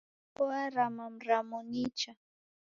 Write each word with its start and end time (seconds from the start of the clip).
Warama 0.47 1.05
mramo 1.17 1.57
nicha. 1.69 2.11